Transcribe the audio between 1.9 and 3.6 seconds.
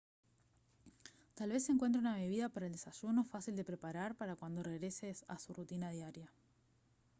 una bebida para el desayuno fácil